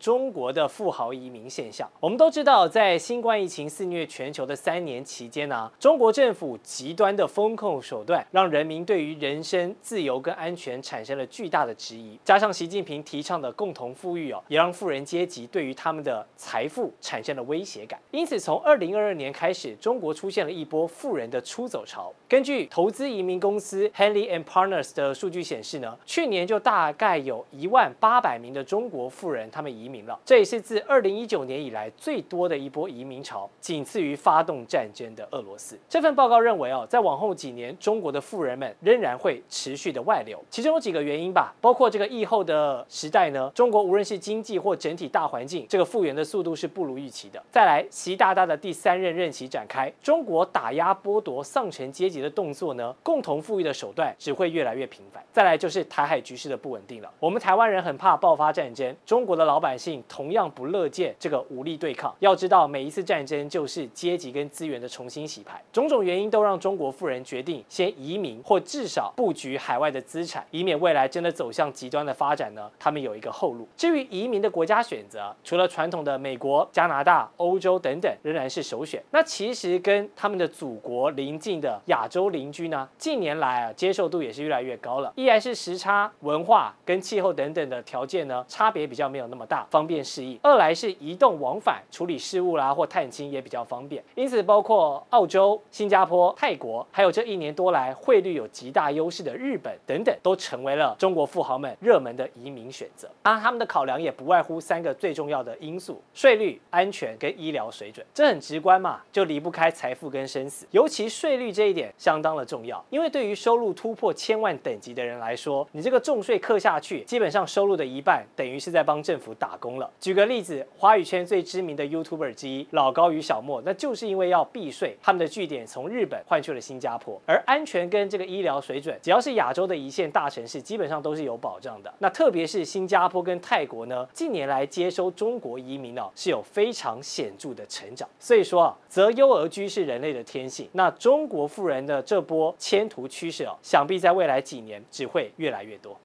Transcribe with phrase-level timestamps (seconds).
[0.00, 12.18] 中国的富豪移民现象，我们都知道，在新冠疫情肆虐全球的三年期间呢、啊，中国政府极端的风控手段，让人民对于人身自由跟安全产生了巨大的质疑。
[12.24, 18.00] 加上习近平提倡的共同富裕哦，也让富人阶级对于他们的财富产生了威胁感。
[18.10, 22.10] 因此，从二零二二年开始，中国出现了一波富人的出走潮。
[22.26, 29.89] 根据投资移民公司 Henley and Partners 的数据显示呢，去年就大概有一万八百名的中国富人他们移。
[30.06, 35.78] 了，这也是自二零一九年以来最多的一波移民潮，仅次于发动战争的俄罗斯。
[35.88, 47.42] 这份报告认为哦，在往后几年，中国的富人们仍然会持续的外流，其中有几个原因吧，包括这个疫后的时代呢，中国无论是经济或整体大环境，这个复原的速度是不如预期的。
[47.50, 55.22] 再来，习大大的第三任任期展开，中国打压剥夺上层阶级的动作呢，共同富裕的手段只会越来越频繁。
[55.32, 60.04] 再来就是台海局势的不稳定了，我们台湾人很怕爆发战争，中国的老百性。
[60.06, 62.14] 同样不乐见这个武力对抗。
[62.18, 65.62] 要知道，每一次战争就是阶级跟资源的重新洗牌。
[65.72, 73.66] 种种原因都让中国富人决定先移民，或至少布局海外的资产，以免未来真的走向极端的发展呢，他们有一个后路。
[73.76, 79.02] 至于移民的国家选择，除了传统的美国、加拿大、欧洲等等，仍然是首选。
[79.10, 85.12] 那其实跟他们的祖国邻近的亚洲邻居呢，近年来啊，接受度也是越来越高了。
[85.16, 89.66] 依然是时差、文化跟气候等等的条件呢，差别比较没有那么大。
[89.70, 103.08] 方便适应，二来是移动往返处理事务啦，或探亲也比较方便，因此包括澳洲、新加坡、泰国，还有这一年多来汇率有极大优势的日本等等，都成为了中国富豪们热门的移民选择。
[103.22, 108.04] 啊，他们的考量也不外乎三个最重要的因素：税率、安全跟医疗水准。
[108.12, 110.66] 这很直观嘛，就离不开财富跟生死。
[110.72, 119.78] 尤其税率这一点相当的重要，因为对于收入突破千万等级的人来说，你这个重税克下去，基本上收入的一半等于是在帮政府打工。
[119.78, 127.20] 了，举个例子，华语圈最知名的 YouTuber 之一老高与小莫，那就是因为要避税，他们的据点从日本换去了新加坡。
[127.26, 131.92] 而安全跟这个医疗水准，只要是亚洲的一线大城市，基本上都是有保障的。
[131.98, 138.08] 那特别是新加坡跟泰国呢，近年来接收中国移民哦，是有非常显著的成长。
[138.18, 140.68] 所以说啊，择优而居是人类的天性。
[140.72, 145.96] 那中国富人的这波迁徒趋势哦，想必在未来几年只会越来越多。